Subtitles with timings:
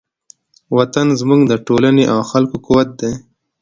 [0.77, 3.13] وطن زموږ د ټولنې او خلکو قوت دی.